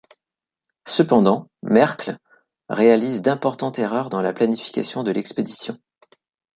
Cependant, 0.87 1.51
Merkl 1.61 2.17
réalise 2.69 3.21
d'importantes 3.21 3.77
erreurs 3.77 4.09
dans 4.09 4.23
la 4.23 4.33
planification 4.33 5.03
de 5.03 5.11
l'expédition. 5.11 5.77